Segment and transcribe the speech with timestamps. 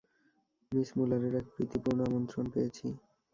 [0.71, 2.85] Miss মূলারের এক প্রীতিপূর্ণ আমন্ত্রণ পেয়েছি।